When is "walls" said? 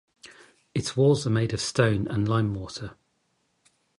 0.97-1.27